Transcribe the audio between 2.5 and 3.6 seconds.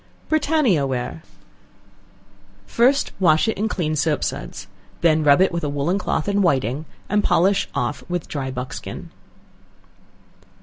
First wash